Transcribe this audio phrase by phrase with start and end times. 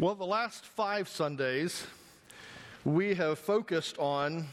[0.00, 1.84] Well, the last five Sundays,
[2.84, 4.46] we have focused on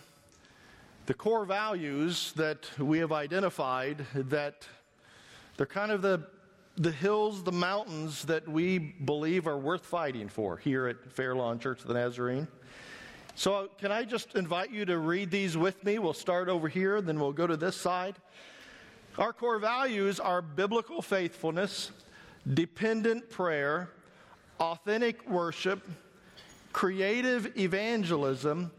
[1.05, 4.67] the core values that we have identified that
[5.55, 6.25] they're kind of the,
[6.77, 11.79] the hills, the mountains that we believe are worth fighting for here at Fairlawn Church
[11.81, 12.47] of the Nazarene.
[13.35, 15.99] So, uh, can I just invite you to read these with me?
[15.99, 18.15] We'll start over here, then we'll go to this side.
[19.19, 21.91] Our core values are biblical faithfulness,
[22.51, 23.91] dependent prayer,
[24.59, 25.87] authentic worship,
[26.73, 28.71] creative evangelism,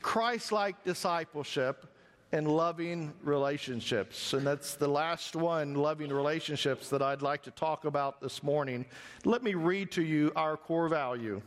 [0.00, 1.86] Christ like discipleship,
[2.32, 4.32] and loving relationships.
[4.32, 8.86] And that's the last one, loving relationships, that I'd like to talk about this morning.
[9.24, 11.42] Let me read to you our core value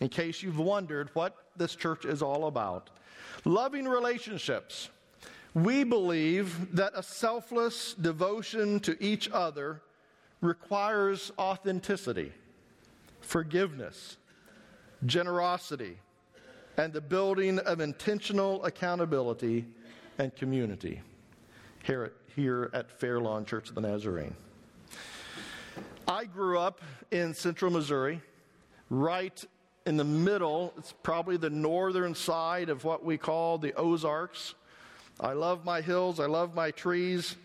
[0.00, 2.90] in case you've wondered what this church is all about.
[3.44, 4.90] Loving relationships.
[5.54, 9.82] We believe that a selfless devotion to each other
[10.40, 12.32] requires authenticity
[13.22, 14.16] forgiveness,
[15.06, 15.98] generosity,
[16.76, 19.64] and the building of intentional accountability
[20.18, 21.00] and community
[21.82, 24.34] here at, here at Fairlawn Church of the Nazarene.
[26.06, 28.20] I grew up in central Missouri,
[28.90, 29.44] right
[29.86, 30.72] in the middle.
[30.76, 34.54] It's probably the northern side of what we call the Ozarks.
[35.20, 37.36] I love my hills, I love my trees,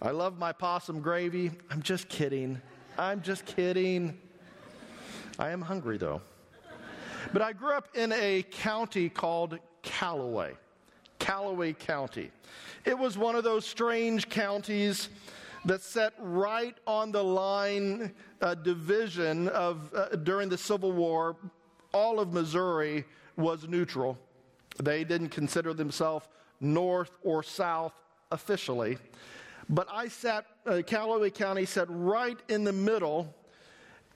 [0.00, 1.50] I love my possum gravy.
[1.70, 2.60] I'm just kidding.
[2.98, 4.18] I'm just kidding.
[5.38, 6.20] I am hungry though.
[7.32, 10.54] But I grew up in a county called Callaway.
[11.18, 12.30] Callaway County.
[12.84, 15.08] It was one of those strange counties
[15.64, 18.12] that sat right on the line
[18.42, 21.36] uh, division of uh, during the Civil War.
[21.92, 23.04] All of Missouri
[23.36, 24.18] was neutral.
[24.82, 26.28] They didn't consider themselves
[26.60, 27.94] north or south
[28.30, 28.98] officially.
[29.68, 33.34] But I sat, uh, Callaway County sat right in the middle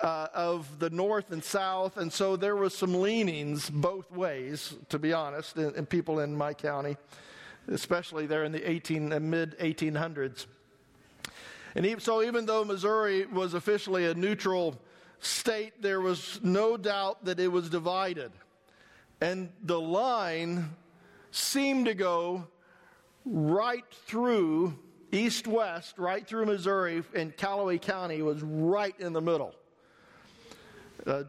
[0.00, 4.98] uh, of the north and south, and so there was some leanings both ways, to
[4.98, 6.96] be honest, in, in people in my county,
[7.68, 10.46] especially there in the 18, uh, mid 1800s.
[11.74, 14.76] And even, so, even though Missouri was officially a neutral
[15.20, 18.32] state, there was no doubt that it was divided.
[19.20, 20.74] And the line
[21.30, 22.46] seemed to go
[23.24, 24.78] right through
[25.12, 29.54] east west, right through Missouri, and Callaway County was right in the middle.
[31.06, 31.24] Uh,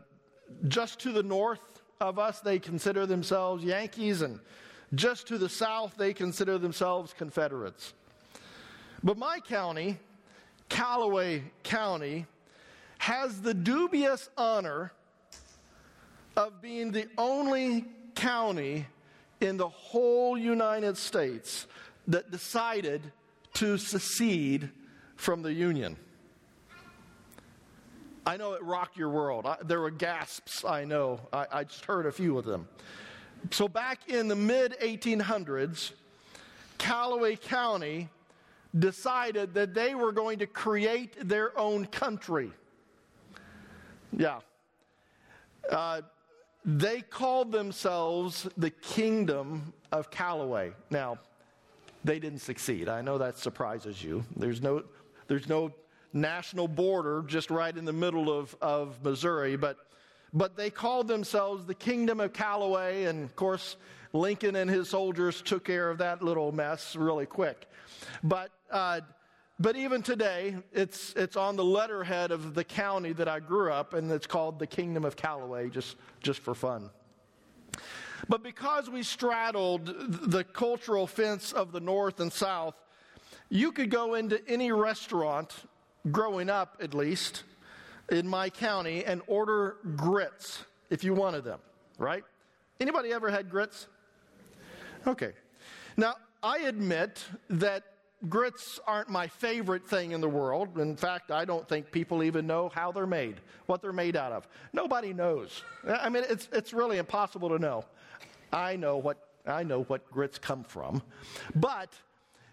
[0.68, 4.40] just to the north of us, they consider themselves Yankees, and
[4.96, 7.94] just to the south, they consider themselves Confederates.
[9.04, 9.98] But my county,
[10.68, 12.26] Callaway County,
[12.98, 14.92] has the dubious honor
[16.36, 18.86] of being the only county
[19.42, 21.68] in the whole United States
[22.08, 23.02] that decided
[23.54, 24.70] to secede
[25.16, 25.96] from the Union.
[28.30, 29.48] I know it rocked your world.
[29.48, 31.20] I, there were gasps, I know.
[31.34, 32.68] I, I just heard a few of them.
[33.50, 35.94] So, back in the mid 1800s,
[36.78, 38.08] Callaway County
[38.78, 42.52] decided that they were going to create their own country.
[44.16, 44.42] Yeah.
[45.68, 46.02] Uh,
[46.64, 50.74] they called themselves the Kingdom of Callaway.
[50.92, 51.18] Now,
[52.04, 52.90] they didn't succeed.
[52.90, 54.24] I know that surprises you.
[54.36, 54.84] There's no,
[55.28, 55.72] there's no
[56.14, 59.78] national border just right in the middle of, of Missouri, but,
[60.34, 63.78] but they called themselves the Kingdom of Callaway, and of course,
[64.14, 67.68] Lincoln and his soldiers took care of that little mess really quick.
[68.24, 69.02] But, uh,
[69.60, 73.94] but even today, it's, it's on the letterhead of the county that I grew up,
[73.94, 76.90] and it's called the Kingdom of Callaway, just, just for fun.
[78.28, 79.86] But because we straddled
[80.32, 82.76] the cultural fence of the North and South,
[83.50, 85.54] you could go into any restaurant
[86.12, 87.44] growing up at least,
[88.12, 91.60] in my county and order grits if you wanted them,
[91.98, 92.24] right?
[92.80, 93.88] Anybody ever had grits?
[95.06, 95.34] Okay.
[95.98, 97.84] Now, I admit that
[98.28, 100.78] grits aren't my favorite thing in the world.
[100.78, 104.32] In fact, I don't think people even know how they're made, what they're made out
[104.32, 104.48] of.
[104.74, 105.64] Nobody knows.
[105.88, 107.86] I mean, it's, it's really impossible to know.
[108.52, 111.02] I know what, I know what grits come from.
[111.56, 111.94] But,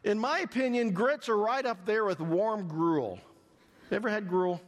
[0.05, 3.19] in my opinion, grits are right up there with warm gruel.
[3.91, 4.61] Ever had gruel?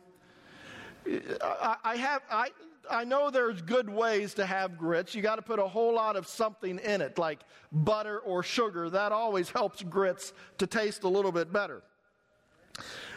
[1.43, 2.23] I, I have.
[2.31, 2.49] I,
[2.91, 5.15] I know there's good ways to have grits.
[5.15, 8.89] You got to put a whole lot of something in it, like butter or sugar.
[8.89, 11.83] That always helps grits to taste a little bit better.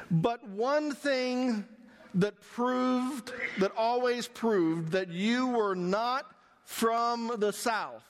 [0.09, 1.65] But one thing
[2.15, 6.25] that proved, that always proved that you were not
[6.65, 8.03] from the South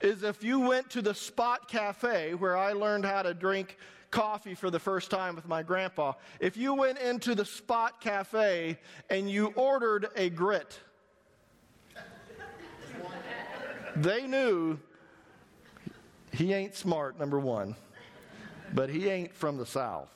[0.00, 3.76] is if you went to the Spot Cafe, where I learned how to drink
[4.10, 6.12] coffee for the first time with my grandpa.
[6.40, 8.78] If you went into the Spot Cafe
[9.10, 10.78] and you ordered a grit,
[14.02, 14.78] They knew
[16.32, 17.74] he ain't smart, number one,
[18.72, 20.10] but he ain't from the South.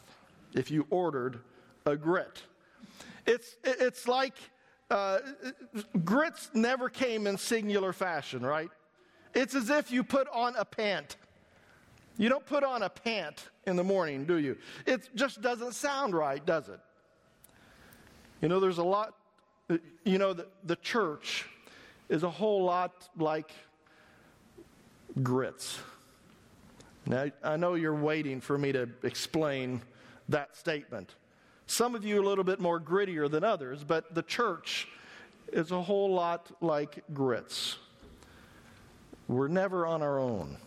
[0.54, 1.40] If you ordered
[1.84, 2.42] a grit,
[3.26, 4.34] it's, it's like
[4.88, 5.18] uh,
[6.04, 8.70] grits never came in singular fashion, right?
[9.34, 11.16] It's as if you put on a pant.
[12.22, 14.56] You don't put on a pant in the morning, do you?
[14.86, 16.78] It just doesn't sound right, does it?
[18.40, 19.16] You know, there's a lot,
[20.04, 21.46] you know, the, the church
[22.08, 23.50] is a whole lot like
[25.20, 25.80] grits.
[27.06, 29.82] Now, I know you're waiting for me to explain
[30.28, 31.16] that statement.
[31.66, 34.86] Some of you a little bit more grittier than others, but the church
[35.52, 37.78] is a whole lot like grits.
[39.26, 40.58] We're never on our own.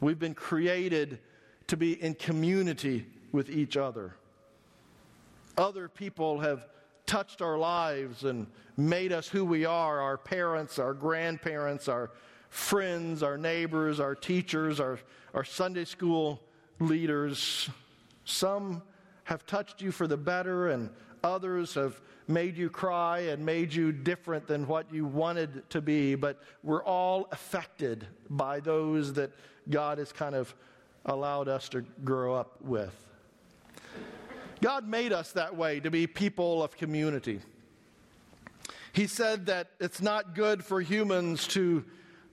[0.00, 1.18] We've been created
[1.66, 4.16] to be in community with each other.
[5.58, 6.66] Other people have
[7.06, 12.10] touched our lives and made us who we are our parents, our grandparents, our
[12.48, 14.98] friends, our neighbors, our teachers, our,
[15.34, 16.40] our Sunday school
[16.78, 17.68] leaders.
[18.24, 18.82] Some
[19.24, 20.90] have touched you for the better, and
[21.22, 26.14] others have made you cry and made you different than what you wanted to be.
[26.14, 29.32] But we're all affected by those that
[29.68, 30.54] God has kind of
[31.04, 32.94] allowed us to grow up with.
[34.60, 37.40] God made us that way to be people of community.
[38.92, 41.84] He said that it's not good for humans to,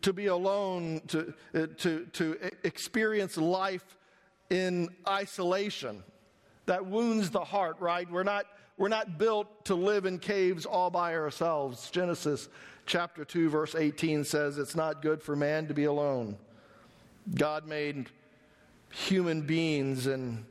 [0.02, 3.98] to be alone, to, uh, to, to experience life
[4.50, 6.04] in isolation.
[6.66, 8.10] That wounds the heart, right?
[8.10, 8.46] We're not,
[8.78, 11.90] we're not built to live in caves all by ourselves.
[11.90, 12.48] Genesis
[12.86, 16.38] chapter 2, verse 18 says it's not good for man to be alone.
[17.36, 18.10] God made
[18.92, 20.46] human beings and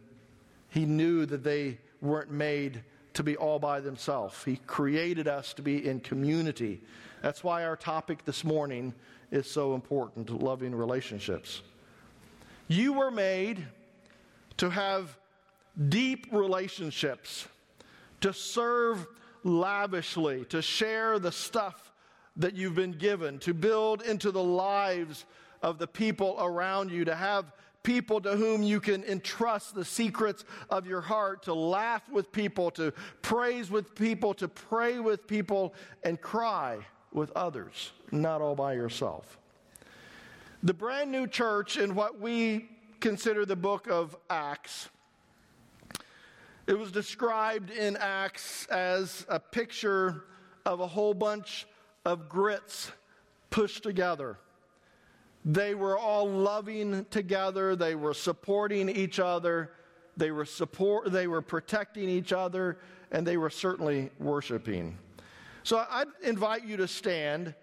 [0.69, 2.82] he knew that they weren't made
[3.14, 4.44] to be all by themselves.
[4.44, 6.82] He created us to be in community.
[7.23, 8.93] That's why our topic this morning
[9.31, 11.62] is so important loving relationships.
[12.69, 13.67] You were made
[14.58, 15.17] to have
[15.88, 17.49] deep relationships,
[18.20, 19.06] to serve
[19.44, 21.92] lavishly, to share the stuff
[22.36, 25.24] that you've been given, to build into the lives
[25.62, 27.52] of the people around you, to have
[27.82, 32.70] people to whom you can entrust the secrets of your heart, to laugh with people,
[32.72, 32.92] to
[33.22, 35.72] praise with people, to pray with people,
[36.02, 36.78] and cry
[37.12, 39.38] with others, not all by yourself.
[40.62, 42.68] The brand new church in what we
[43.00, 44.88] consider the book of Acts.
[46.66, 50.24] It was described in Acts as a picture
[50.64, 51.64] of a whole bunch
[52.04, 52.90] of grits
[53.50, 54.36] pushed together.
[55.44, 59.70] They were all loving together, they were supporting each other,
[60.16, 62.78] they were support they were protecting each other,
[63.12, 64.98] and they were certainly worshiping.
[65.62, 67.54] So I invite you to stand,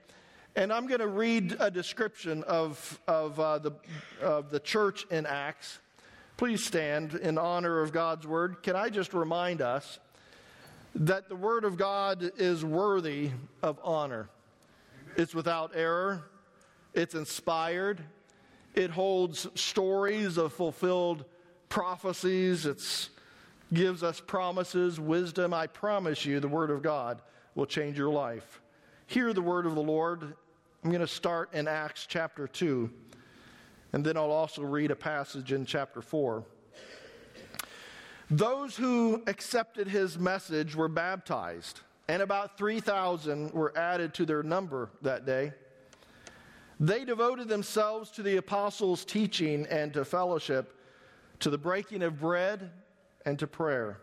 [0.55, 3.73] and I'm going to read a description of, of, uh, the,
[4.21, 5.79] of the church in Acts.
[6.38, 8.63] Please stand in honor of God's word.
[8.63, 10.00] Can I just remind us
[10.95, 13.31] that the word of God is worthy
[13.62, 14.30] of honor?
[15.15, 16.24] It's without error,
[16.94, 18.01] it's inspired.
[18.74, 21.25] It holds stories of fulfilled
[21.69, 22.65] prophecies.
[22.65, 22.81] It
[23.71, 25.53] gives us promises, wisdom.
[25.53, 27.21] I promise you, the Word of God
[27.56, 28.62] will change your life.
[29.07, 30.36] Hear the Word of the Lord.
[30.84, 32.89] I'm going to start in Acts chapter 2,
[33.93, 36.43] and then I'll also read a passage in chapter 4.
[38.29, 44.89] Those who accepted his message were baptized, and about 3,000 were added to their number
[45.03, 45.53] that day.
[46.79, 50.75] They devoted themselves to the apostles' teaching and to fellowship,
[51.39, 52.71] to the breaking of bread
[53.25, 54.00] and to prayer.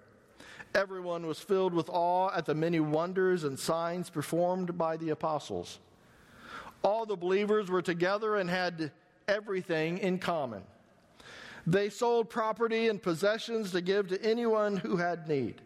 [0.74, 5.80] Everyone was filled with awe at the many wonders and signs performed by the apostles.
[6.84, 8.92] All the believers were together and had
[9.30, 10.62] everything in common.
[11.66, 15.60] They sold property and possessions to give to anyone who had need.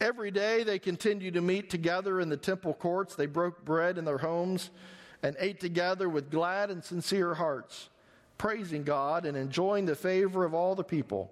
[0.00, 3.14] Every day they continued to meet together in the temple courts.
[3.14, 4.70] They broke bread in their homes
[5.22, 7.88] and ate together with glad and sincere hearts,
[8.38, 11.30] praising God and enjoying the favor of all the people.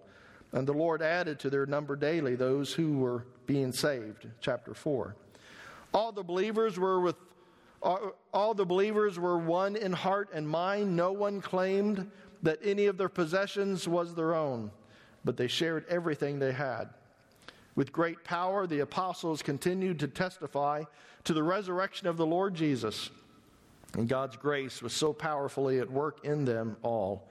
[0.53, 4.27] And the Lord added to their number daily those who were being saved.
[4.41, 5.15] Chapter 4.
[5.93, 7.17] All the believers were with
[7.82, 10.94] all the believers were one in heart and mind.
[10.94, 12.10] No one claimed
[12.42, 14.70] that any of their possessions was their own,
[15.25, 16.90] but they shared everything they had.
[17.75, 20.84] With great power, the apostles continued to testify
[21.25, 23.10] to the resurrection of the Lord Jesus
[23.96, 27.28] and God's grace was so powerfully at work in them all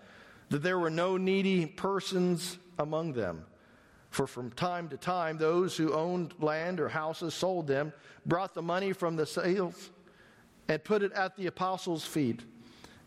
[0.49, 3.45] that there were no needy persons among them.
[4.09, 7.93] For from time to time, those who owned land or houses sold them,
[8.25, 9.91] brought the money from the sales,
[10.69, 12.41] and put it at the apostles' feet,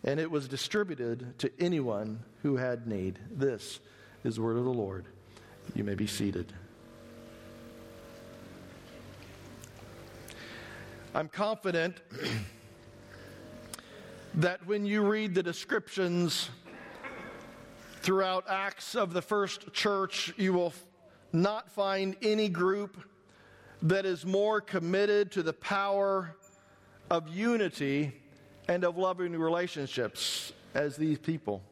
[0.02, 3.21] and it was distributed to anyone who had need.
[3.31, 3.78] This
[4.25, 5.07] is the word of the Lord.
[5.76, 6.52] You may be seated.
[11.14, 12.00] I'm confident
[14.35, 16.50] that when you read the descriptions
[18.00, 20.75] throughout Acts of the first church, you will
[21.33, 22.97] not find any group
[23.83, 26.35] that is more committed to the power
[27.12, 28.11] of unity
[28.69, 31.62] and of loving relationships as these people.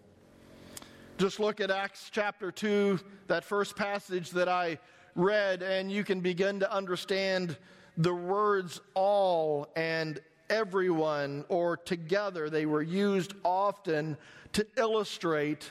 [1.16, 4.78] Just look at Acts chapter 2, that first passage that I
[5.14, 7.56] read, and you can begin to understand
[7.97, 10.20] the words all and
[10.50, 12.50] everyone or together.
[12.50, 14.18] They were used often
[14.52, 15.70] to illustrate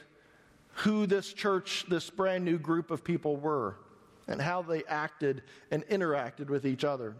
[0.73, 3.75] who this church, this brand new group of people were,
[4.27, 7.15] and how they acted and interacted with each other.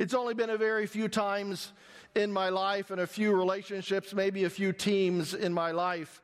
[0.00, 1.74] It's only been a very few times
[2.14, 6.22] in my life and a few relationships, maybe a few teams in my life,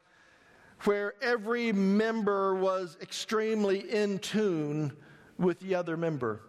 [0.85, 4.97] where every member was extremely in tune
[5.37, 6.41] with the other member.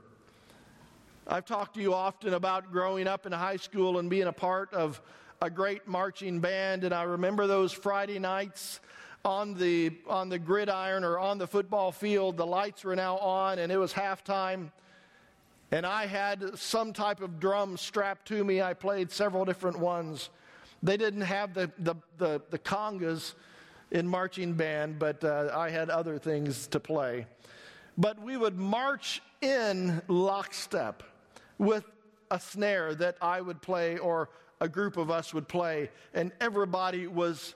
[1.28, 4.74] I've talked to you often about growing up in high school and being a part
[4.74, 5.02] of
[5.42, 8.80] a great marching band, and I remember those Friday nights
[9.26, 12.38] on the, on the gridiron or on the football field.
[12.38, 14.72] The lights were now on, and it was halftime.
[15.72, 18.62] And I had some type of drum strapped to me.
[18.62, 20.30] I played several different ones.
[20.82, 23.34] They didn't have the, the, the, the congas
[23.92, 27.26] in marching band, but uh, I had other things to play.
[27.98, 31.04] But we would march in lockstep
[31.58, 31.86] with
[32.32, 34.30] a snare that I would play or
[34.62, 37.56] a group of us would play, and everybody was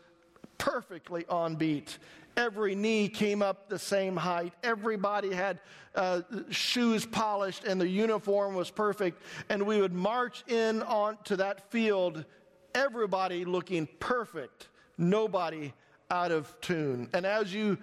[0.57, 1.97] perfectly on beat.
[2.41, 4.53] Every knee came up the same height.
[4.63, 5.59] Everybody had
[5.93, 9.21] uh, shoes polished, and the uniform was perfect.
[9.49, 12.25] And we would march in onto that field,
[12.73, 15.71] everybody looking perfect, nobody
[16.09, 17.09] out of tune.
[17.13, 17.77] And as you,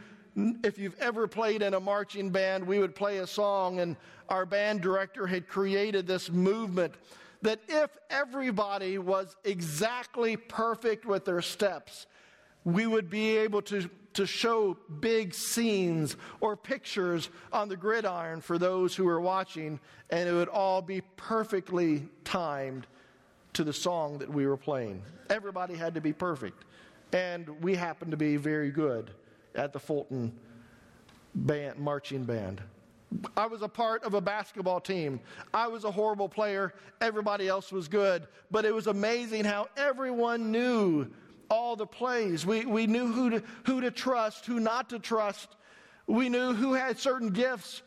[0.64, 3.94] if you've ever played in a marching band, we would play a song, and
[4.28, 6.94] our band director had created this movement
[7.42, 12.08] that if everybody was exactly perfect with their steps,
[12.64, 13.88] we would be able to,
[14.18, 19.78] to show big scenes or pictures on the gridiron for those who were watching,
[20.10, 22.88] and it would all be perfectly timed
[23.52, 25.00] to the song that we were playing.
[25.30, 26.64] Everybody had to be perfect.
[27.12, 29.12] And we happened to be very good
[29.54, 30.36] at the Fulton
[31.36, 32.60] band, marching band.
[33.36, 35.20] I was a part of a basketball team.
[35.54, 36.74] I was a horrible player.
[37.00, 38.26] Everybody else was good.
[38.50, 41.06] But it was amazing how everyone knew
[41.50, 42.44] all the plays.
[42.44, 45.56] We, we knew who to, who to trust, who not to trust.
[46.06, 47.82] We knew who had certain gifts,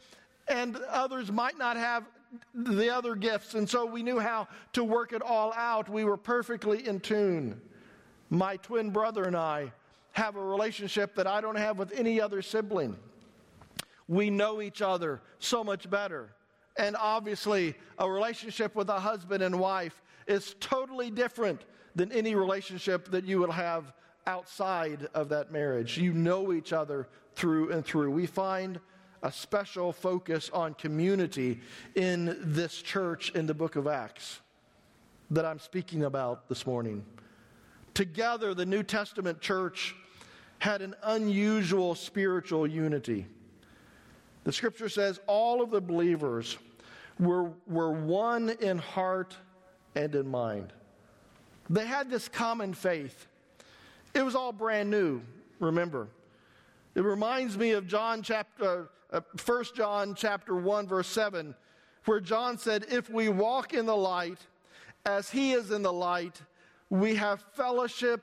[0.47, 2.05] and others might not have
[2.53, 3.55] the other gifts.
[3.55, 5.89] And so we knew how to work it all out.
[5.89, 7.59] We were perfectly in tune.
[8.29, 9.71] My twin brother and I
[10.13, 12.95] have a relationship that I don't have with any other sibling.
[14.07, 16.29] We know each other so much better.
[16.77, 21.61] And obviously, a relationship with a husband and wife is totally different
[21.95, 23.93] than any relationship that you will have
[24.27, 25.97] outside of that marriage.
[25.97, 28.11] You know each other through and through.
[28.11, 28.79] We find
[29.23, 31.59] a special focus on community
[31.95, 34.39] in this church in the book of Acts
[35.29, 37.05] that I'm speaking about this morning.
[37.93, 39.95] Together, the New Testament church
[40.59, 43.25] had an unusual spiritual unity.
[44.43, 46.57] The scripture says all of the believers
[47.19, 49.35] were, were one in heart
[49.95, 50.73] and in mind.
[51.71, 53.27] They had this common faith.
[54.13, 55.21] It was all brand new,
[55.61, 56.09] remember.
[56.95, 61.55] It reminds me of John chapter uh, 1 John chapter 1 verse 7
[62.05, 64.39] where John said if we walk in the light
[65.05, 66.41] as he is in the light
[66.89, 68.21] we have fellowship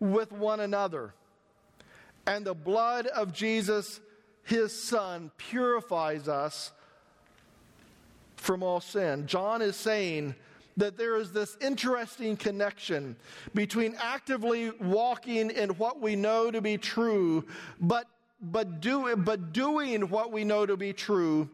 [0.00, 1.14] with one another
[2.26, 4.00] and the blood of Jesus
[4.44, 6.72] his son purifies us
[8.36, 9.26] from all sin.
[9.26, 10.34] John is saying
[10.76, 13.16] that there is this interesting connection
[13.54, 17.44] between actively walking in what we know to be true,
[17.80, 18.06] but,
[18.40, 21.48] but, do, but doing what we know to be true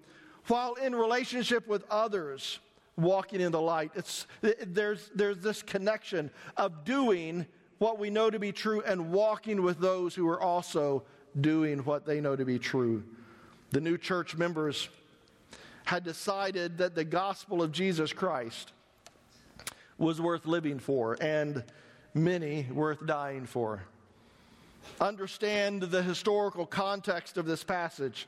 [0.47, 2.61] while in relationship with others
[2.97, 3.91] walking in the light.
[3.95, 7.47] It's, there's, there's this connection of doing
[7.79, 11.05] what we know to be true and walking with those who are also
[11.41, 13.05] doing what they know to be true.
[13.71, 14.89] The new church members
[15.85, 18.73] had decided that the gospel of Jesus Christ
[19.99, 21.63] was worth living for and
[22.15, 23.83] many worth dying for.
[25.01, 28.27] Understand the historical context of this passage.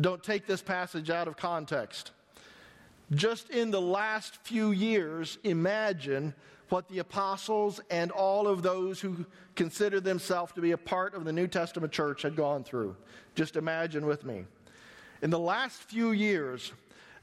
[0.00, 2.12] Don't take this passage out of context.
[3.12, 6.34] Just in the last few years, imagine
[6.68, 11.24] what the apostles and all of those who consider themselves to be a part of
[11.24, 12.96] the New Testament church had gone through.
[13.34, 14.44] Just imagine with me.
[15.22, 16.72] In the last few years,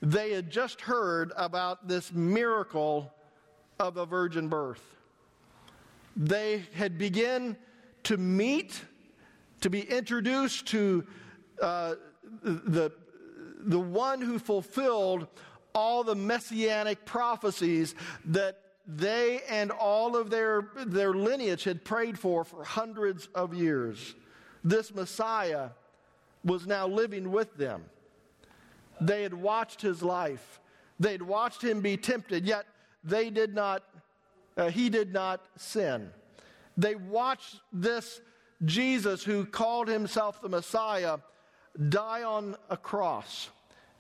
[0.01, 3.11] they had just heard about this miracle
[3.79, 4.81] of a virgin birth.
[6.15, 7.57] They had begun
[8.03, 8.81] to meet,
[9.61, 11.05] to be introduced to
[11.61, 11.95] uh,
[12.43, 12.91] the,
[13.59, 15.27] the one who fulfilled
[15.73, 17.93] all the messianic prophecies
[18.25, 24.15] that they and all of their, their lineage had prayed for for hundreds of years.
[24.63, 25.69] This Messiah
[26.43, 27.83] was now living with them.
[29.01, 30.59] They had watched his life.
[30.99, 32.65] They'd watched him be tempted, yet
[33.07, 33.83] they did not,
[34.55, 36.09] uh, he did not sin.
[36.77, 38.21] They watched this
[38.65, 41.19] Jesus, who called himself the Messiah,
[41.89, 43.49] die on a cross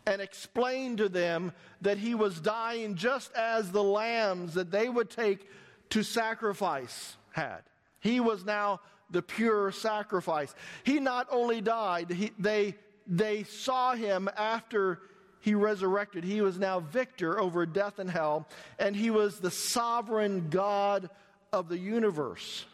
[0.07, 5.09] and explain to them that he was dying just as the lambs that they would
[5.09, 5.47] take
[5.89, 7.61] to sacrifice had.
[7.99, 8.79] He was now
[9.11, 10.55] the pure sacrifice.
[10.83, 15.01] He not only died, he, they, they saw him after
[15.47, 16.25] he resurrected.
[16.25, 18.45] He was now victor over death and hell,
[18.79, 21.09] and he was the sovereign God
[21.53, 22.65] of the universe.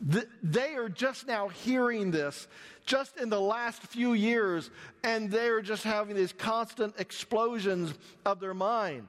[0.00, 2.48] they are just now hearing this
[2.86, 4.70] just in the last few years,
[5.02, 7.92] and they're just having these constant explosions
[8.24, 9.08] of their mind.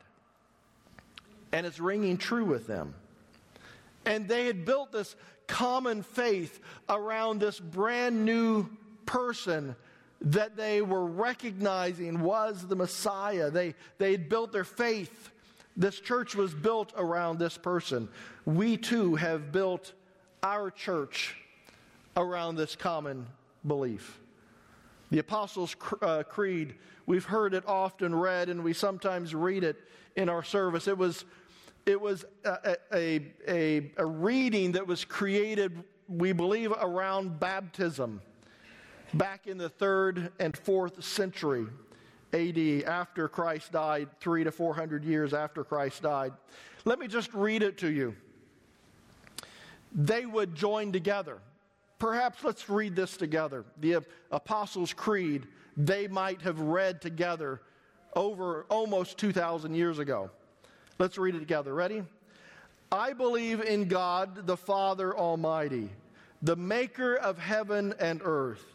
[1.53, 2.95] And it's ringing true with them.
[4.05, 5.15] And they had built this
[5.47, 8.67] common faith around this brand new
[9.05, 9.77] person
[10.21, 13.49] that they were recognizing was the Messiah.
[13.49, 15.31] They, they had built their faith.
[15.77, 18.07] This church was built around this person.
[18.45, 19.93] We too have built
[20.41, 21.35] our church
[22.15, 23.27] around this common
[23.67, 24.19] belief.
[25.11, 29.77] The Apostles' uh, Creed, we've heard it often read, and we sometimes read it
[30.15, 30.87] in our service.
[30.87, 31.25] It was,
[31.85, 38.21] it was a, a, a, a reading that was created, we believe, around baptism
[39.15, 41.65] back in the third and fourth century
[42.33, 46.33] AD, after Christ died, three to four hundred years after Christ died.
[46.83, 48.15] Let me just read it to you.
[49.93, 51.37] They would join together.
[51.97, 53.63] Perhaps let's read this together.
[53.79, 55.47] The Apostles' Creed,
[55.77, 57.61] they might have read together
[58.15, 60.29] over almost 2,000 years ago.
[60.99, 61.73] Let's read it together.
[61.73, 62.03] Ready?
[62.91, 65.89] I believe in God, the Father Almighty,
[66.41, 68.74] the maker of heaven and earth,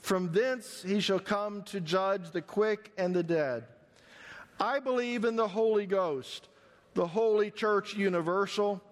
[0.00, 3.64] From thence he shall come to judge the quick and the dead.
[4.58, 6.48] I believe in the Holy Ghost,
[6.94, 8.82] the holy church universal,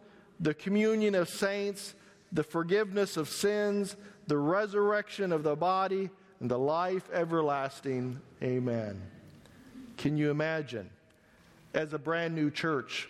[0.40, 1.94] the communion of saints,
[2.32, 3.96] the forgiveness of sins
[4.28, 8.20] the resurrection of the body, and the life everlasting.
[8.42, 9.00] Amen.
[9.96, 10.88] Can you imagine,
[11.74, 13.08] as a brand new church,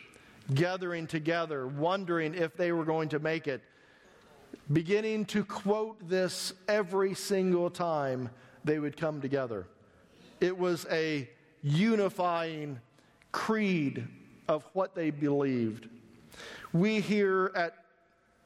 [0.55, 3.61] gathering together, wondering if they were going to make it,
[4.73, 8.31] beginning to quote this every single time
[8.65, 9.67] they would come together?
[10.41, 11.29] It was a
[11.63, 12.81] unifying
[13.33, 14.07] creed
[14.49, 15.89] of what they believed.
[16.73, 17.75] We here at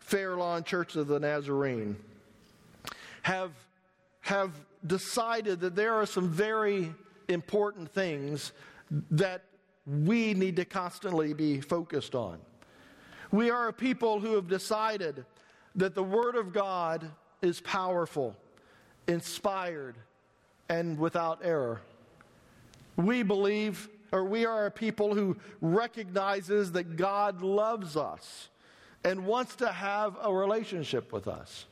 [0.00, 1.96] Fairlawn Church of the Nazarene
[3.22, 3.52] have,
[4.20, 4.52] have
[4.86, 6.92] decided that there are some very
[7.28, 8.52] important things
[9.10, 9.44] that
[9.86, 12.38] we need to constantly be focused on.
[13.30, 15.24] We are a people who have decided
[15.76, 18.36] that the Word of God is powerful,
[19.08, 19.96] inspired,
[20.68, 21.80] and without error.
[22.96, 28.48] We believe, or we are a people who recognizes that God loves us
[29.04, 31.66] and wants to have a relationship with us.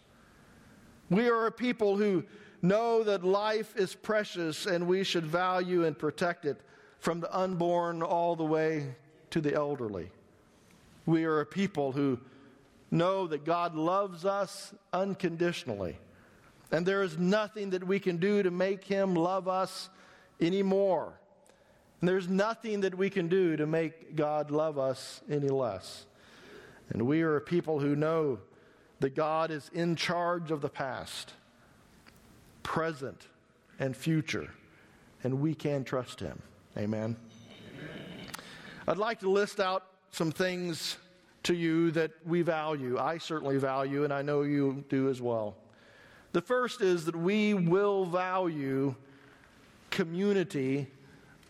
[1.10, 2.24] We are a people who
[2.62, 6.60] know that life is precious and we should value and protect it
[6.98, 8.94] from the unborn all the way
[9.30, 10.10] to the elderly.
[11.06, 12.18] We are a people who
[12.90, 15.98] know that God loves us unconditionally.
[16.72, 19.88] And there is nothing that we can do to make him love us
[20.40, 21.14] anymore.
[22.00, 26.07] And there's nothing that we can do to make God love us any less.
[26.90, 28.38] And we are a people who know
[29.00, 31.35] that God is in charge of the past,
[32.62, 33.26] present,
[33.79, 34.50] and future,
[35.22, 36.40] and we can trust Him.
[36.76, 37.16] Amen.
[37.74, 38.26] Amen.
[38.87, 40.96] I'd like to list out some things
[41.44, 42.98] to you that we value.
[42.98, 45.57] I certainly value, and I know you do as well.
[46.33, 48.94] The first is that we will value
[49.90, 50.87] community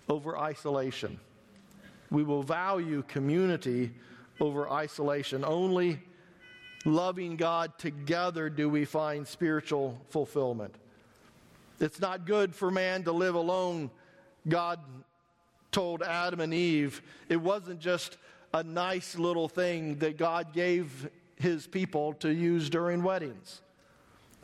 [0.09, 1.19] over isolation.
[2.11, 3.93] We will value community
[4.41, 5.45] over isolation.
[5.45, 6.01] Only
[6.85, 10.75] loving God together do we find spiritual fulfillment.
[11.79, 13.91] It's not good for man to live alone.
[14.49, 14.81] God
[15.73, 18.17] told Adam and Eve it wasn't just
[18.53, 23.63] a nice little thing that God gave his people to use during weddings.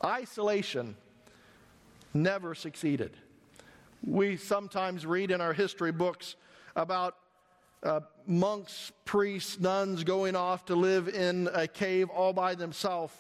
[0.05, 0.97] Isolation
[2.15, 3.17] never succeeded.
[4.05, 6.37] We sometimes read in our history books
[6.75, 7.17] about
[7.83, 13.15] uh, monks, priests, nuns going off to live in a cave all by themselves.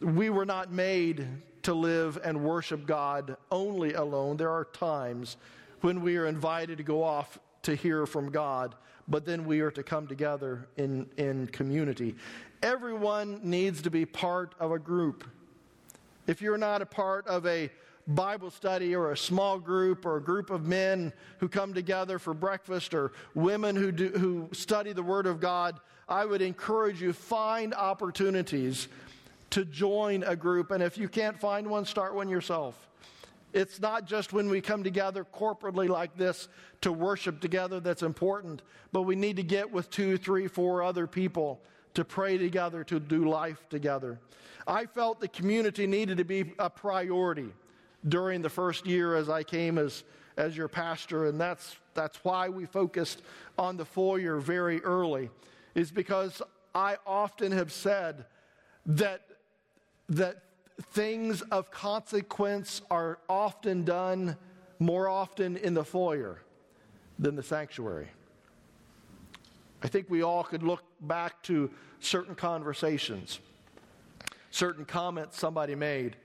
[0.00, 1.26] We were not made
[1.62, 4.36] to live and worship God only alone.
[4.36, 5.36] There are times
[5.82, 8.74] when we are invited to go off to hear from God,
[9.10, 12.14] but then we are to come together in, in community.
[12.62, 15.24] Everyone needs to be part of a group.
[16.26, 17.70] If you're not a part of a
[18.06, 22.34] Bible study or a small group or a group of men who come together for
[22.34, 27.12] breakfast or women who, do, who study the Word of God, I would encourage you
[27.12, 28.88] find opportunities
[29.50, 30.70] to join a group.
[30.70, 32.88] And if you can't find one, start one yourself.
[33.52, 36.48] It's not just when we come together corporately like this
[36.82, 41.06] to worship together that's important, but we need to get with two, three, four other
[41.06, 41.60] people
[41.94, 44.18] to pray together, to do life together.
[44.66, 47.52] I felt the community needed to be a priority
[48.08, 50.04] during the first year as I came as,
[50.36, 53.22] as your pastor, and that's, that's why we focused
[53.58, 55.28] on the foyer very early,
[55.74, 56.40] is because
[56.74, 58.26] I often have said
[58.86, 59.22] that,
[60.08, 60.44] that
[60.80, 64.36] things of consequence are often done
[64.78, 66.42] more often in the foyer
[67.18, 68.08] than the sanctuary.
[69.82, 73.40] I think we all could look back to certain conversations,
[74.50, 76.16] certain comments somebody made.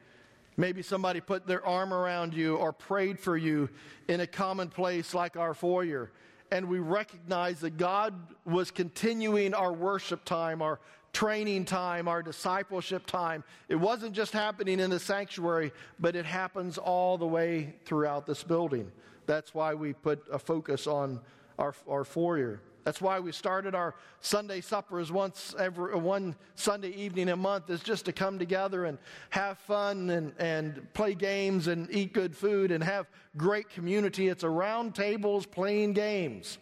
[0.58, 3.70] Maybe somebody put their arm around you or prayed for you
[4.08, 6.12] in a common place like our foyer.
[6.52, 8.14] And we recognize that God
[8.46, 10.80] was continuing our worship time, our
[11.16, 13.42] training time, our discipleship time.
[13.70, 18.44] It wasn't just happening in the sanctuary, but it happens all the way throughout this
[18.44, 18.92] building.
[19.26, 21.22] That's why we put a focus on
[21.58, 22.60] our, our foyer.
[22.84, 27.80] That's why we started our Sunday suppers once every one Sunday evening a month is
[27.80, 28.98] just to come together and
[29.30, 34.28] have fun and, and play games and eat good food and have great community.
[34.28, 36.58] It's around tables playing games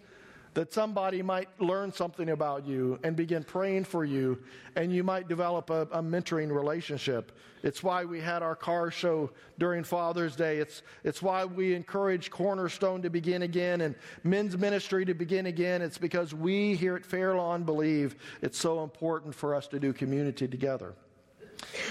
[0.54, 4.38] that somebody might learn something about you and begin praying for you,
[4.76, 7.32] and you might develop a, a, mentoring relationship.
[7.64, 10.58] It's why we had our car show during Father's Day.
[10.58, 15.82] It's, it's why we encourage Cornerstone to begin again and men's ministry to begin again.
[15.82, 20.48] It's because we here at Fairlawn believe it's so important for us to do community
[20.48, 20.94] together.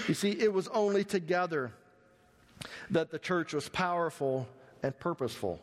[0.07, 1.73] You see, it was only together
[2.91, 4.47] that the church was powerful
[4.83, 5.59] and purposeful.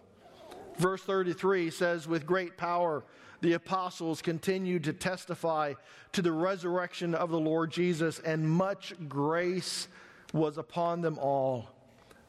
[0.81, 3.05] Verse 33 says, With great power,
[3.43, 5.75] the apostles continued to testify
[6.13, 9.89] to the resurrection of the Lord Jesus, and much grace
[10.33, 11.69] was upon them all.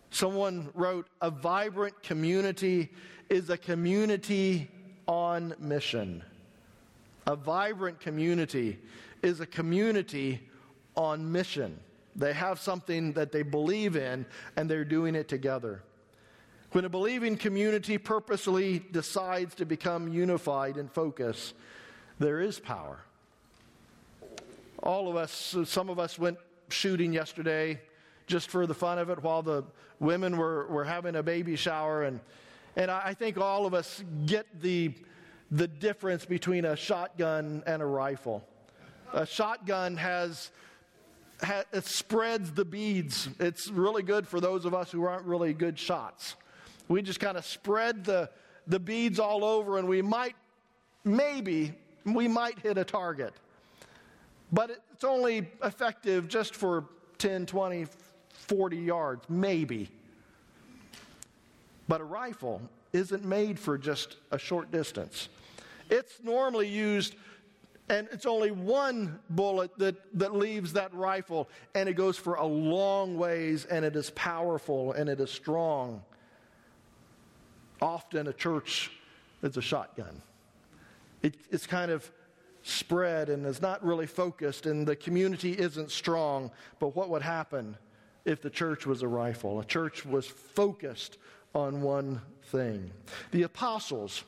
[0.09, 2.89] Someone wrote, A vibrant community
[3.29, 4.69] is a community
[5.07, 6.21] on mission.
[7.27, 8.79] A vibrant community
[9.21, 10.41] is a community
[10.97, 11.79] on mission.
[12.17, 14.25] They have something that they believe in,
[14.57, 15.83] and they're doing it together.
[16.71, 21.53] When a believing community purposely decides to become unified and focus,
[22.17, 22.99] there is power.
[24.81, 26.37] All of us, some of us went
[26.69, 27.81] shooting yesterday
[28.25, 29.65] just for the fun of it while the
[29.99, 32.03] women were, were having a baby shower.
[32.03, 32.21] And,
[32.77, 34.93] and I think all of us get the,
[35.51, 38.47] the difference between a shotgun and a rifle.
[39.11, 40.51] A shotgun has
[41.73, 43.27] it spreads the beads.
[43.39, 46.35] It's really good for those of us who aren't really good shots.
[46.91, 48.29] We just kind of spread the,
[48.67, 50.35] the beads all over, and we might,
[51.05, 51.73] maybe,
[52.03, 53.33] we might hit a target.
[54.51, 56.83] But it's only effective just for
[57.17, 57.87] 10, 20,
[58.29, 59.89] 40 yards, maybe.
[61.87, 65.29] But a rifle isn't made for just a short distance.
[65.89, 67.15] It's normally used,
[67.87, 72.45] and it's only one bullet that, that leaves that rifle, and it goes for a
[72.45, 76.01] long ways, and it is powerful, and it is strong
[77.81, 78.91] often a church
[79.41, 80.21] is a shotgun.
[81.23, 82.09] It, it's kind of
[82.63, 86.51] spread and is not really focused, and the community isn't strong.
[86.79, 87.77] But what would happen
[88.25, 89.59] if the church was a rifle?
[89.59, 91.17] A church was focused
[91.53, 92.91] on one thing.
[93.31, 94.23] The apostles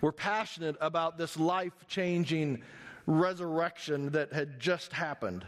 [0.00, 2.62] were passionate about this life changing
[3.06, 5.44] resurrection that had just happened.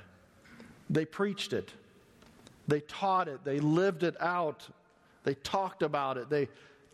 [0.91, 1.71] They preached it,
[2.69, 4.69] they taught it, they lived it out,
[5.25, 6.49] they talked about it, they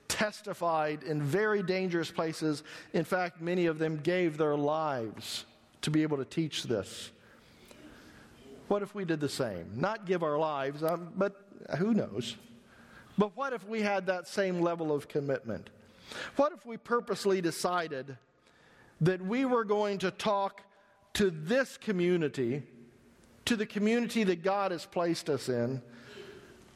[0.08, 2.62] testified in very dangerous places.
[2.92, 5.44] In fact, many of them gave their lives
[5.82, 7.10] to be able to teach this.
[8.68, 9.70] What if we did the same?
[9.74, 11.40] Not give our lives, um, but
[11.78, 12.36] who knows?
[13.16, 15.70] But what if we had that same level of commitment?
[16.36, 18.16] What if we purposely decided
[19.00, 20.62] that we were going to talk
[21.14, 22.62] to this community,
[23.44, 25.82] to the community that God has placed us in,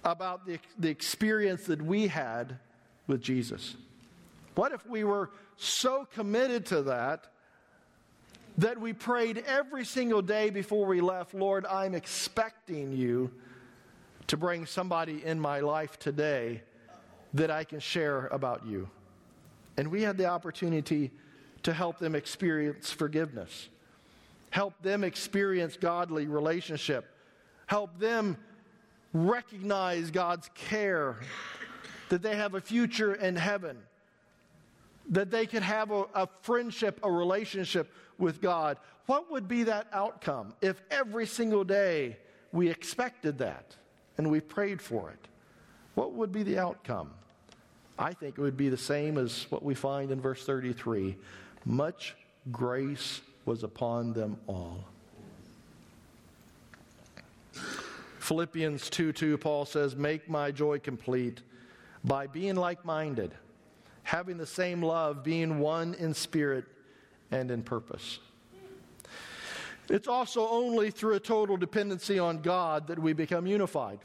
[0.05, 2.59] about the, the experience that we had
[3.07, 3.77] with Jesus?
[4.55, 7.27] What if we were so committed to that
[8.59, 13.31] that we prayed every single day before we left, Lord, I'm expecting you
[14.27, 16.63] to bring somebody in my life today
[17.35, 18.91] that I can share about you?
[19.79, 21.11] And we had the opportunity
[21.63, 23.69] to help them experience forgiveness,
[24.51, 27.07] help them experience godly relationship,
[27.67, 28.37] help them
[29.15, 31.17] recognize God's care,
[32.13, 33.75] that they have a future in heaven,
[35.09, 38.77] that they could have a, a, friendship, a relationship with God.
[39.07, 42.19] What would be that outcome if every single day
[42.53, 43.77] we expected that
[44.19, 45.27] and we prayed for it?
[45.95, 47.13] What would be the outcome?
[47.99, 51.17] I think it would be the same as what we find in verse 33
[51.65, 52.15] much
[52.51, 54.85] grace was upon them all.
[58.19, 61.41] Philippians 2 2, Paul says, Make my joy complete
[62.05, 63.33] by being like minded,
[64.03, 66.65] having the same love, being one in spirit
[67.31, 68.19] and in purpose.
[69.89, 73.99] It's also only through a total dependency on God that we become unified.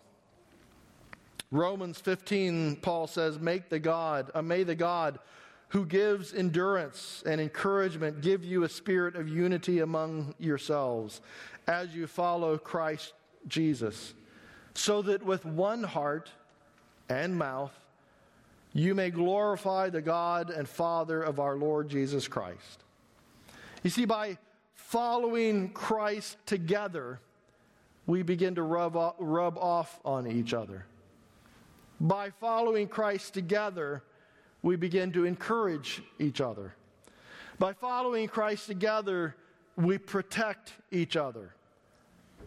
[1.52, 5.20] Romans 15, Paul says, Make the God, uh, may the God
[5.70, 11.22] who gives endurance and encouragement give you a spirit of unity among yourselves
[11.68, 13.14] as you follow Christ
[13.48, 14.14] Jesus,
[14.74, 16.32] so that with one heart
[17.10, 17.74] and mouth
[18.78, 22.84] you may glorify the God and Father of our Lord Jesus Christ.
[23.82, 24.38] You see, by
[24.76, 27.20] following Christ together,
[28.06, 30.86] we begin to rub off, rub off on each other.
[32.00, 34.04] By following Christ together,
[34.62, 36.76] we begin to encourage each other.
[37.58, 39.36] By following Christ together,
[39.76, 41.56] we protect each other.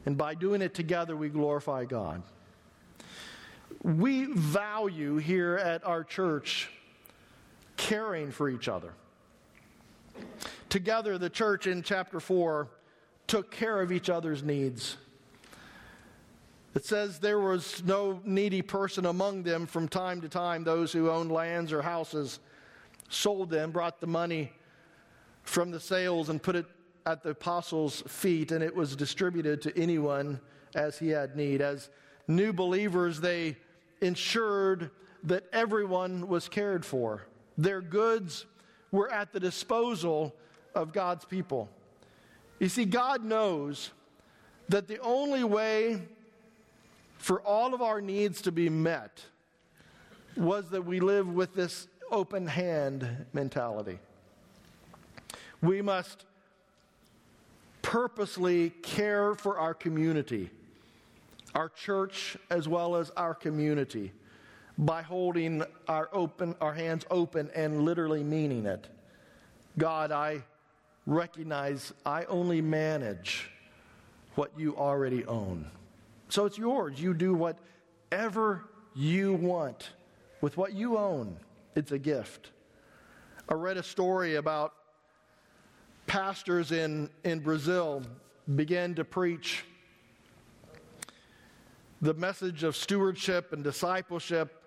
[0.07, 2.23] And by doing it together, we glorify God.
[3.83, 6.71] We value here at our church
[7.77, 8.93] caring for each other.
[10.69, 12.69] Together, the church in chapter 4
[13.27, 14.97] took care of each other's needs.
[16.75, 20.63] It says there was no needy person among them from time to time.
[20.63, 22.39] Those who owned lands or houses
[23.09, 24.53] sold them, brought the money
[25.43, 26.67] from the sales, and put it
[27.07, 30.41] at the apostles' feet, and it was distributed to anyone
[30.77, 31.61] as he had need.
[31.61, 31.91] As
[32.31, 33.57] new believers, they
[34.01, 34.91] ensured
[35.25, 37.27] that everyone was cared for.
[37.59, 38.47] Their goods
[38.91, 40.35] were at the disposal
[40.75, 41.69] of God's people.
[42.59, 43.91] You see, God knows
[44.69, 46.01] that the only way
[47.19, 49.23] for all of our needs to be met
[50.37, 53.99] was that we live with this open hand mentality.
[55.61, 56.25] We must
[57.83, 60.51] purposely care for our community,
[61.55, 64.13] our church as well as our community,
[64.79, 68.87] by holding our open our hands open and literally meaning it.
[69.77, 70.43] God, I
[71.07, 73.51] recognize I only manage
[74.35, 75.71] what you already own.
[76.29, 77.01] So it's yours.
[77.01, 79.91] You do whatever you want
[80.41, 81.37] with what you own.
[81.75, 82.51] It's a gift.
[83.49, 84.75] I read a story about
[86.07, 88.03] pastors in, in Brazil
[88.55, 89.65] began to preach
[92.01, 94.63] the message of stewardship and discipleship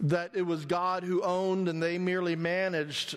[0.00, 3.16] that it was God who owned and they merely managed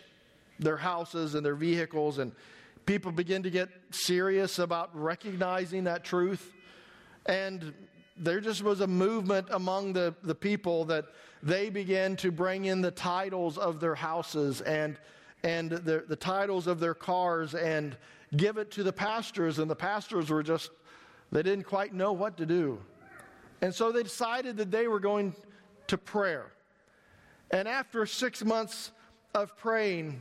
[0.57, 2.31] their houses and their vehicles and
[2.85, 6.53] people begin to get serious about recognizing that truth.
[7.25, 7.73] And
[8.17, 11.05] there just was a movement among the, the people that
[11.43, 14.97] they began to bring in the titles of their houses and,
[15.43, 17.97] and the, the titles of their cars and
[18.35, 19.59] give it to the pastors.
[19.59, 20.71] And the pastors were just,
[21.31, 22.79] they didn't quite know what to do.
[23.61, 25.35] And so they decided that they were going
[25.87, 26.51] to prayer.
[27.51, 28.91] And after six months
[29.33, 30.19] of praying,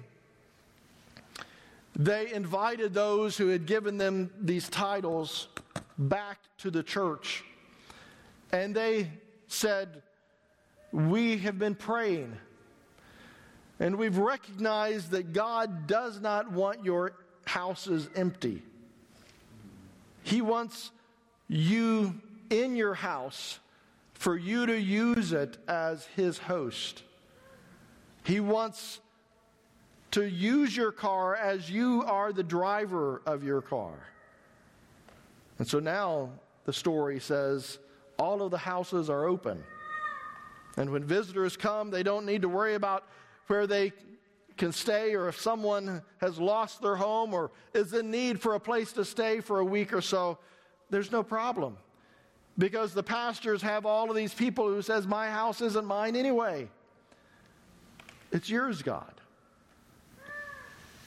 [1.97, 5.49] they invited those who had given them these titles
[5.99, 7.45] back to the church.
[8.53, 9.11] And they
[9.49, 10.03] said,
[10.93, 12.37] We have been praying
[13.81, 17.13] And we've recognized that God does not want your
[17.47, 18.63] houses empty.
[20.23, 20.91] He wants
[21.51, 22.15] you
[22.49, 23.59] in your house
[24.15, 27.03] for you to use it as His host.
[28.23, 29.01] He wants
[30.13, 33.95] to use your car as you are the driver of your car.
[35.59, 36.31] And so now
[36.67, 37.79] the story says
[38.17, 39.63] all of the houses are open.
[40.77, 43.05] And when visitors come, they don't need to worry about
[43.49, 43.93] where they
[44.57, 48.61] can stay or if someone has lost their home or is in need for a
[48.61, 50.39] place to stay for a week or so,
[50.91, 51.77] there's no problem.
[52.59, 56.69] Because the pastors have all of these people who says my house isn't mine anyway.
[58.33, 59.15] It's yours, God.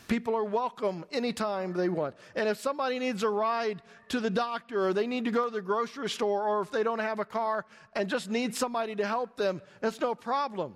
[0.08, 2.16] People are welcome anytime they want.
[2.36, 5.52] And if somebody needs a ride to the doctor or they need to go to
[5.52, 9.08] the grocery store or if they don't have a car and just need somebody to
[9.08, 10.74] help them, it's no problem.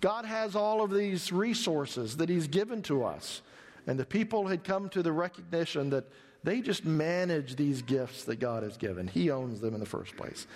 [0.00, 3.42] God has all of these resources that He's given to us.
[3.86, 6.04] And the people had come to the recognition that
[6.44, 9.08] they just manage these gifts that God has given.
[9.08, 10.46] He owns them in the first place.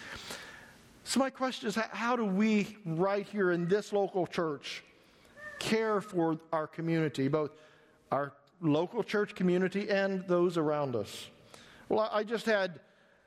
[1.04, 4.84] So, my question is how do we, right here in this local church,
[5.58, 7.50] care for our community, both
[8.10, 11.28] our local church community and those around us?
[11.88, 12.80] Well, I just had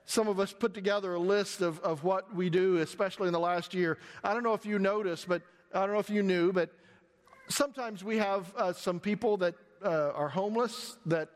[0.06, 3.39] some of us put together a list of, of what we do, especially in the
[3.39, 3.98] last year.
[4.24, 5.41] I don't know if you noticed, but
[5.74, 6.70] I don't know if you knew, but
[7.50, 11.30] sometimes we have uh, some people that uh, are homeless that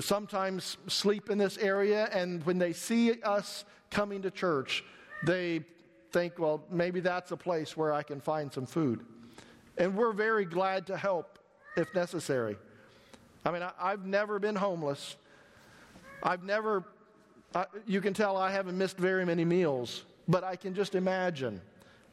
[0.00, 4.84] sometimes sleep in this area, and when they see us coming to church,
[5.24, 5.64] they
[6.12, 9.04] think, well, maybe that's a place where I can find some food.
[9.76, 11.38] And we're very glad to help
[11.76, 12.56] if necessary.
[13.44, 15.16] I mean, I, have never been homeless.
[16.22, 16.84] I've never,
[17.54, 21.60] I, you can tell I haven't missed very many meals, but I can just imagine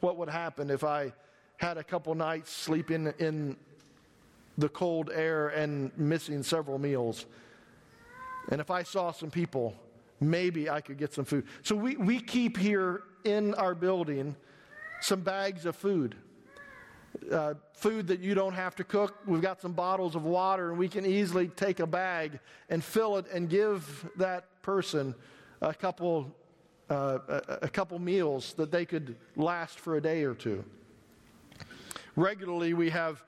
[0.00, 1.12] what would happen if I
[1.56, 3.56] had a couple nights sleeping in
[4.58, 7.26] the cold air and missing several meals.
[8.50, 9.74] And if I saw some people,
[10.20, 11.46] maybe I could get some food.
[11.62, 14.36] So we, we keep here in our building
[15.00, 16.14] some bags of food.
[17.32, 19.16] Uh, food that you don't have to cook.
[19.26, 23.16] We've got some bottles of water, and we can easily take a bag and fill
[23.16, 25.14] it and give that person
[25.62, 26.30] a couple,
[26.90, 30.62] uh, a, a couple meals that they could last for a day or two.
[32.16, 33.24] Regularly, we have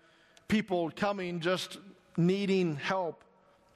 [0.48, 1.78] people coming just
[2.16, 3.24] needing help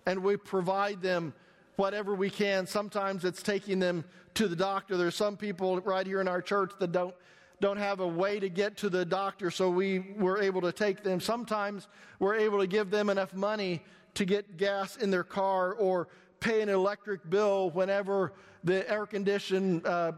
[0.07, 1.33] and we provide them
[1.77, 2.67] whatever we can.
[2.67, 4.97] Sometimes it's taking them to the doctor.
[4.97, 7.15] There's some people right here in our church that don't
[7.61, 11.05] don't have a way to get to the doctor, so we were able to take
[11.05, 11.21] them.
[11.21, 11.87] Sometimes
[12.19, 13.81] we're able to give them enough money
[14.15, 16.09] to get gas in their car or
[16.41, 18.33] pay an electric bill whenever
[18.65, 20.11] the air condition uh,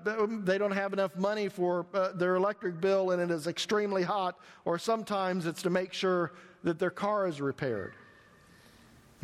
[0.42, 4.38] they don't have enough money for uh, their electric bill and it is extremely hot
[4.64, 7.94] or sometimes it's to make sure that their car is repaired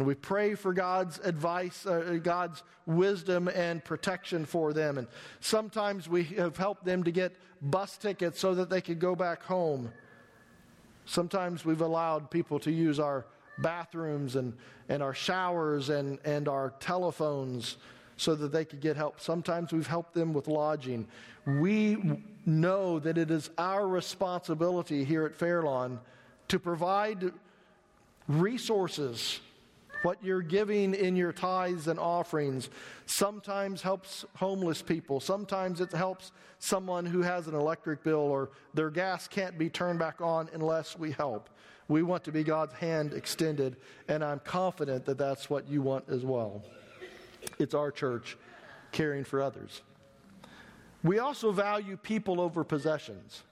[0.00, 4.96] and we pray for God's advice, uh, God's wisdom and protection for them.
[4.96, 5.06] And
[5.40, 9.42] sometimes we have helped them to get bus tickets so that they could go back
[9.42, 9.92] home.
[11.04, 13.26] Sometimes we've allowed people to use our
[13.58, 14.54] bathrooms and,
[14.88, 17.76] and our showers and, and our telephones
[18.16, 19.20] so that they could get help.
[19.20, 21.06] Sometimes we've helped them with lodging.
[21.44, 26.00] We know that it is our responsibility here at Fairlawn
[26.48, 27.32] to provide
[28.28, 29.40] resources
[30.02, 32.70] what you're giving in your tithes and offerings
[33.06, 35.20] sometimes helps homeless people.
[35.20, 39.98] Sometimes it helps someone who has an electric bill or their gas can't be turned
[39.98, 41.50] back on unless we help.
[41.88, 43.76] We want to be God's hand extended,
[44.08, 46.62] and I'm confident that that's what you want as well.
[47.58, 48.36] It's our church
[48.92, 49.82] caring for others.
[51.02, 53.42] We also value people over possessions.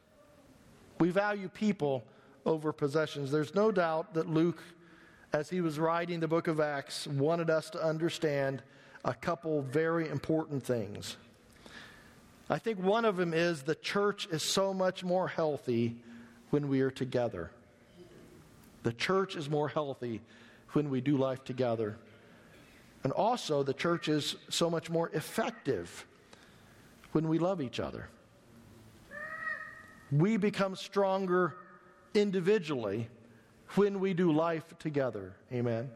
[1.01, 2.05] We value people
[2.45, 3.31] over possessions.
[3.31, 4.63] There's no doubt that Luke
[5.33, 8.63] as he was writing the book of Acts, wanted us to understand
[9.05, 11.17] a couple very important things.
[12.51, 15.97] I think one of them is the church is so much more healthy
[16.51, 17.51] when we are together.
[18.85, 20.23] The church is more healthy
[20.73, 21.99] when we do life together.
[23.05, 26.07] And also, the church is so much more effective
[27.13, 28.09] when we love each other.
[30.11, 31.55] We become stronger
[32.15, 33.09] individually
[33.75, 35.35] when we do life together.
[35.53, 35.91] Amen.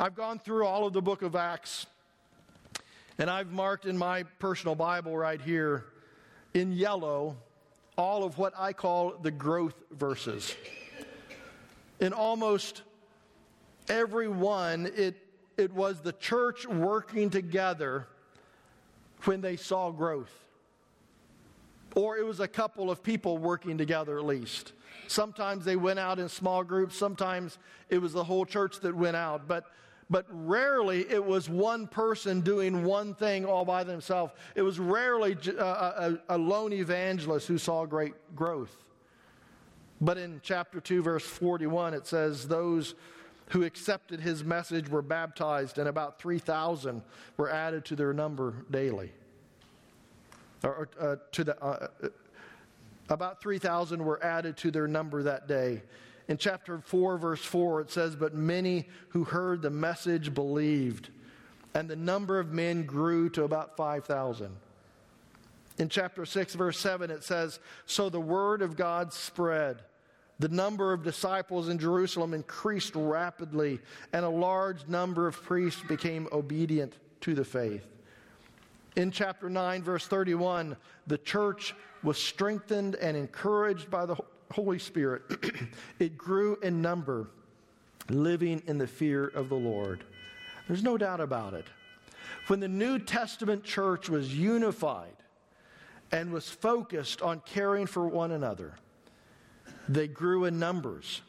[0.00, 1.86] I've gone through all of the book of Acts,
[3.18, 5.86] and I've marked in my personal Bible right here
[6.52, 7.36] in yellow
[7.96, 10.54] all of what I call the growth verses.
[12.00, 12.82] In almost
[13.88, 15.16] every one, it,
[15.56, 18.08] it was the church working together
[19.24, 20.32] when they saw growth.
[21.94, 24.72] Or it was a couple of people working together at least.
[25.06, 29.16] Sometimes they went out in small groups, sometimes it was the whole church that went
[29.16, 29.66] out, but
[30.10, 34.32] but rarely it was one person doing one thing all by themselves.
[34.54, 38.84] It was rarely a, uh, uh, a, a, lone evangelist who saw great growth.
[40.00, 42.94] But in chapter 2, verse 41, it says, Those
[43.48, 47.02] who accepted his message were baptized, and about 3,000
[47.36, 49.12] were added to their number daily.
[50.64, 51.88] Or, uh, to the, uh,
[53.10, 55.82] about 3,000 were added to their number that day.
[56.26, 61.10] In chapter 4, verse 4, it says, But many who heard the message believed,
[61.74, 64.56] and the number of men grew to about 5,000.
[65.76, 69.82] In chapter 6, verse 7, it says, So the word of God spread.
[70.38, 73.80] The number of disciples in Jerusalem increased rapidly,
[74.12, 77.86] and a large number of priests became obedient to the faith.
[78.96, 80.76] In chapter 9, verse 31,
[81.06, 84.16] the church was strengthened and encouraged by the
[84.52, 85.22] Holy Spirit.
[85.98, 87.28] it grew in number,
[88.08, 90.04] living in the fear of the Lord.
[90.68, 91.66] There's no doubt about it.
[92.46, 95.16] When the New Testament church was unified
[96.12, 98.74] and was focused on caring for one another,
[99.88, 101.22] they grew in numbers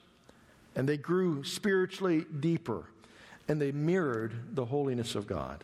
[0.75, 2.83] and they grew spiritually deeper
[3.47, 5.63] and they mirrored the holiness of God.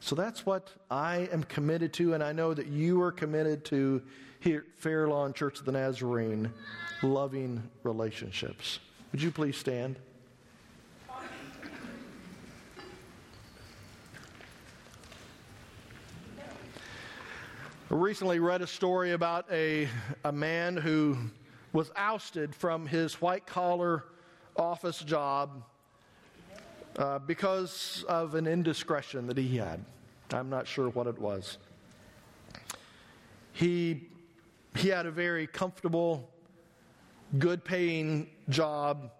[0.00, 4.02] So that's what I am committed to, and I know that you are committed to
[4.40, 6.52] here at Fair Lawn Church of the Nazarene
[7.02, 8.78] loving relationships.
[9.12, 9.96] Would you please stand?
[17.88, 19.88] I recently read a story about a,
[20.24, 21.16] a man who
[21.72, 24.04] was ousted from his white collar
[24.56, 25.62] office job
[26.98, 29.84] uh, because of an indiscretion that he had.
[30.32, 31.58] I'm not sure what it was.
[33.52, 34.08] He,
[34.74, 36.28] he had a very comfortable,
[37.38, 39.10] good paying job,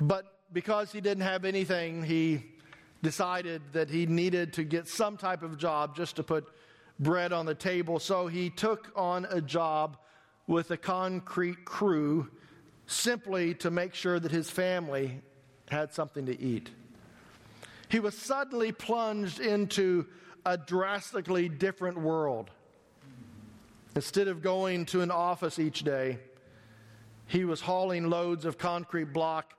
[0.00, 2.44] but because he didn't have anything, he
[3.02, 6.46] decided that he needed to get some type of job just to put
[7.00, 7.98] bread on the table.
[7.98, 9.96] So he took on a job
[10.46, 12.30] with a concrete crew
[12.86, 15.20] simply to make sure that his family
[15.72, 16.70] had something to eat.
[17.88, 20.06] He was suddenly plunged into
[20.46, 22.50] a drastically different world.
[23.96, 26.18] Instead of going to an office each day,
[27.26, 29.54] he was hauling loads of concrete block,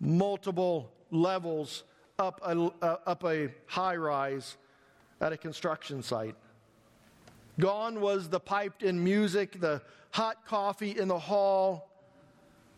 [0.00, 1.84] multiple levels
[2.18, 4.56] up a, uh, up a high rise
[5.20, 6.34] at a construction site.
[7.58, 11.88] Gone was the piped in music, the hot coffee in the hall.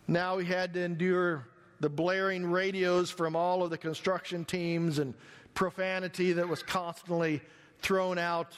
[0.07, 1.47] Now he had to endure
[1.81, 5.15] the blaring radios from all of the construction teams and
[5.55, 7.41] profanity that was constantly
[7.81, 8.55] thrown out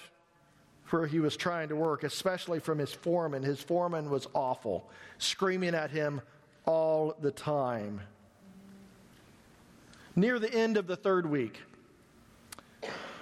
[0.91, 3.43] where he was trying to work, especially from his foreman.
[3.43, 4.89] His foreman was awful,
[5.19, 6.21] screaming at him
[6.65, 8.01] all the time.
[10.17, 11.61] Near the end of the third week,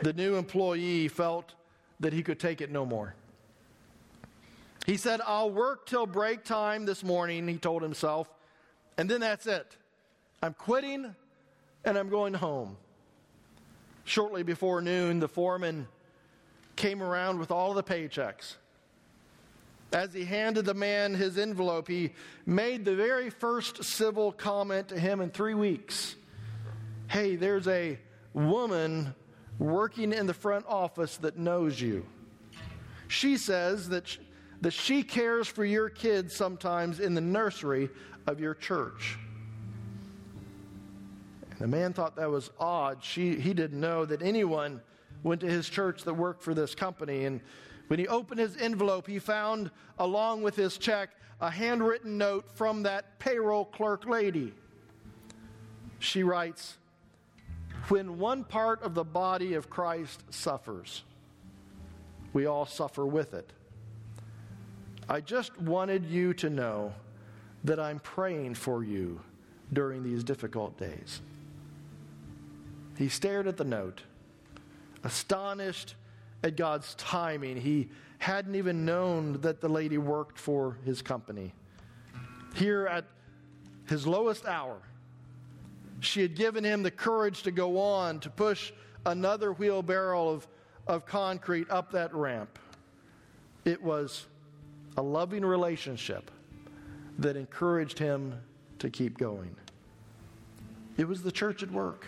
[0.03, 1.55] the new employee felt
[2.01, 3.15] that he could take it no more.
[4.87, 8.29] He said, I'll work till break time this morning, he told himself,
[8.97, 9.77] and then that's it.
[10.43, 11.15] I'm quitting
[11.85, 12.77] and I'm going home.
[14.05, 15.89] Shortly before noon, the foreman
[16.77, 18.57] came around with all the paychecks.
[19.93, 22.13] As he handed the man his envelope, he
[22.45, 26.17] made the very first civil comment to him in three weeks
[27.09, 27.99] Hey, there's a
[28.35, 29.15] woman
[29.59, 32.05] working in the front office that knows you.
[33.09, 34.17] She says that,
[34.61, 37.91] that she cares for your kids sometimes in the nursery
[38.27, 39.19] of your church.
[41.59, 43.03] The man thought that was odd.
[43.03, 44.81] She, he didn't know that anyone
[45.23, 47.25] went to his church that worked for this company.
[47.25, 47.41] And
[47.89, 52.83] when he opened his envelope, he found, along with his check, a handwritten note from
[52.83, 54.53] that payroll clerk lady.
[55.99, 56.77] She writes,
[57.89, 61.05] When one part of the body of Christ suffers,
[62.33, 63.51] we all suffer with it.
[65.09, 66.93] I just wanted you to know
[67.65, 69.21] that I'm praying for you
[69.73, 71.21] during these difficult days.
[72.97, 74.03] He stared at the note,
[75.05, 75.95] astonished
[76.43, 77.57] at God's timing.
[77.61, 81.53] He hadn't even known that the lady worked for his company.
[82.55, 83.05] Here at
[83.87, 84.79] his lowest hour,
[86.01, 88.73] she had given him the courage to go on, to push
[89.05, 90.49] another wheelbarrow of,
[90.87, 92.59] of concrete up that ramp.
[93.65, 94.27] It was
[94.97, 96.31] a loving relationship
[97.19, 98.41] that encouraged him
[98.79, 99.55] to keep going.
[100.97, 102.07] It was the church at work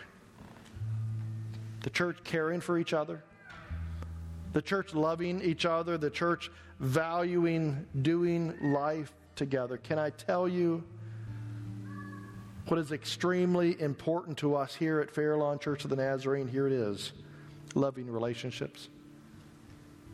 [1.82, 3.22] the church caring for each other,
[4.52, 6.50] the church loving each other, the church
[6.80, 9.76] valuing doing life together.
[9.76, 10.82] Can I tell you
[12.66, 16.48] what is extremely important to us here at Fairlawn Church of the Nazarene?
[16.48, 17.12] Here it is
[17.74, 18.88] loving relationships.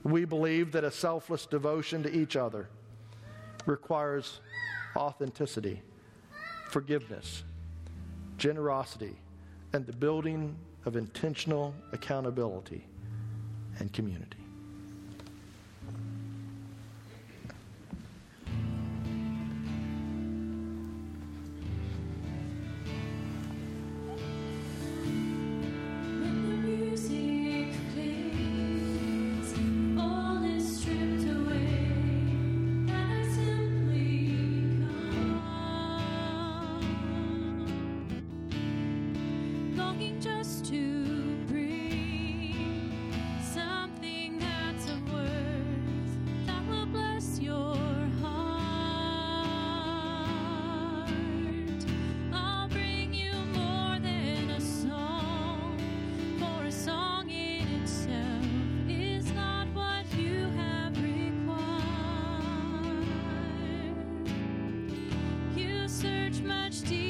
[0.05, 2.69] We believe that a selfless devotion to each other
[3.67, 4.41] requires
[4.97, 5.81] authenticity,
[6.69, 7.43] forgiveness,
[8.37, 9.17] generosity,
[9.73, 10.57] and the building
[10.87, 12.87] of intentional accountability
[13.79, 14.44] and community.
[66.41, 67.04] much, much deeper.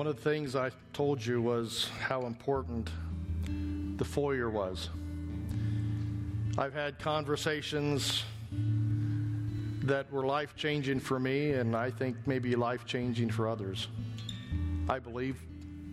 [0.00, 2.88] One of the things I told you was how important
[3.98, 4.88] the foyer was.
[6.56, 8.24] I've had conversations
[9.82, 13.88] that were life changing for me, and I think maybe life changing for others.
[14.88, 15.36] I believe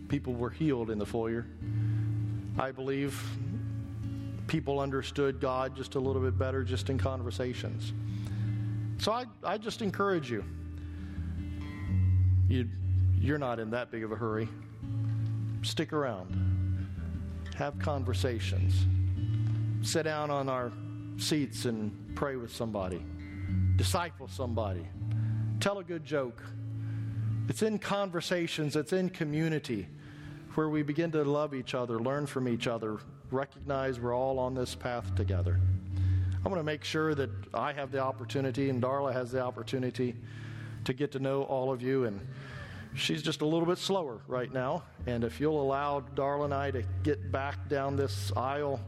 [0.08, 1.46] people were healed in the foyer.
[2.58, 3.22] I believe
[4.48, 7.92] people understood God just a little bit better just in conversations.
[9.00, 10.46] So I, I just encourage you.
[12.48, 12.70] You
[13.20, 14.48] you're not in that big of a hurry.
[15.64, 16.88] Stick around,
[17.56, 18.86] have conversations,
[19.82, 20.72] sit down on our
[21.18, 23.04] seats and pray with somebody,
[23.76, 24.86] disciple somebody,
[25.60, 26.42] tell a good joke.
[27.50, 29.88] It's in conversations, it's in community
[30.56, 32.98] where we begin to love each other, learn from each other,
[33.32, 35.60] recognize we're all on this path together.
[36.46, 40.16] I want to make sure that I have the opportunity and Darla has the opportunity
[40.86, 42.20] to get to know all of you and
[42.94, 44.84] she's just a little bit slower right now.
[45.06, 48.80] And if you'll allow Darla and I to get back down this aisle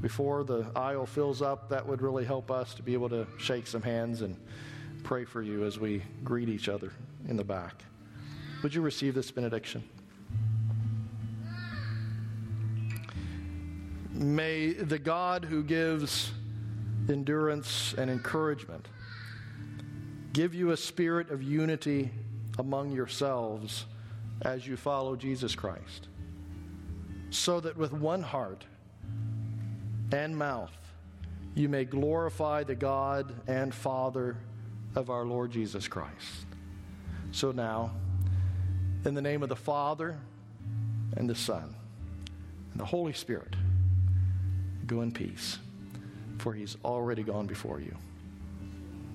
[0.00, 3.66] before the aisle fills up, that would really help us to be able to shake
[3.66, 4.36] some hands and
[5.02, 6.92] pray for you as we greet each other
[7.28, 7.84] in the back.
[8.62, 9.82] Would you receive this benediction?
[14.12, 16.32] May the God who gives
[17.08, 18.88] endurance and encouragement
[20.32, 22.10] give you a spirit of unity
[22.58, 23.86] among yourselves
[24.42, 26.08] as you follow Jesus Christ,
[27.30, 28.64] so that with one heart
[30.12, 30.76] and mouth
[31.54, 34.36] you may glorify the God and Father
[34.94, 36.46] of our Lord Jesus Christ.
[37.32, 37.92] So now,
[39.04, 40.18] in the name of the Father
[41.16, 41.74] and the Son
[42.72, 43.54] and the Holy Spirit,
[44.86, 45.58] go in peace,
[46.38, 47.96] for he's already gone before you.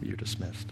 [0.02, 0.68] You're dismissed.